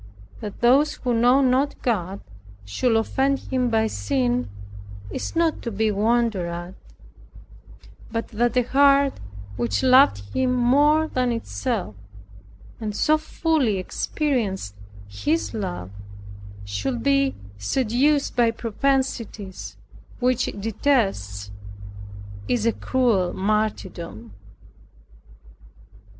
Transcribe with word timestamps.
That 0.39 0.61
those 0.61 0.95
who 0.95 1.13
know 1.13 1.41
not 1.41 1.79
God 1.83 2.21
should 2.65 2.95
offend 2.95 3.37
Him 3.37 3.69
by 3.69 3.85
sin 3.85 4.49
is 5.11 5.35
not 5.35 5.61
to 5.61 5.71
be 5.71 5.91
wondered 5.91 6.47
at, 6.49 6.73
but 8.11 8.29
that 8.29 8.57
a 8.57 8.63
heart 8.63 9.19
which 9.57 9.83
loved 9.83 10.33
Him 10.33 10.55
more 10.55 11.07
than 11.07 11.31
itself, 11.31 11.93
and 12.79 12.95
so 12.95 13.19
fully 13.19 13.77
experienced 13.77 14.73
His 15.07 15.53
love, 15.53 15.91
should 16.65 17.03
be 17.03 17.35
seduced 17.59 18.35
by 18.35 18.49
propensities 18.49 19.77
which 20.19 20.47
it 20.47 20.59
detests, 20.59 21.51
is 22.47 22.65
a 22.65 22.71
cruel 22.73 23.33
martyrdom. 23.33 24.33